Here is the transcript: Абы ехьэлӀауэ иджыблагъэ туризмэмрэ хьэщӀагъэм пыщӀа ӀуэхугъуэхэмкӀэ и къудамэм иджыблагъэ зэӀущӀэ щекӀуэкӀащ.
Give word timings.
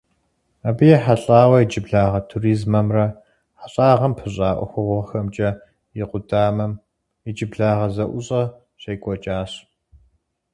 Абы 0.67 0.85
ехьэлӀауэ 0.95 1.57
иджыблагъэ 1.63 2.19
туризмэмрэ 2.29 3.05
хьэщӀагъэм 3.59 4.13
пыщӀа 4.17 4.49
ӀуэхугъуэхэмкӀэ 4.59 5.49
и 6.01 6.03
къудамэм 6.09 6.73
иджыблагъэ 7.29 7.87
зэӀущӀэ 7.95 8.41
щекӀуэкӀащ. 8.81 9.51